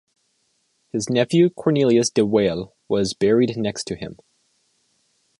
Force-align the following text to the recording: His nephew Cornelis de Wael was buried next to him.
His 0.91 1.11
nephew 1.11 1.51
Cornelis 1.51 2.09
de 2.09 2.23
Wael 2.25 2.71
was 2.87 3.13
buried 3.13 3.55
next 3.55 3.83
to 3.83 3.95
him. 3.95 4.17